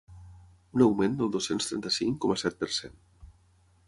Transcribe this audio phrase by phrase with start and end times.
[0.77, 2.97] Un augment del dos-cents trenta-cinc coma set per cent.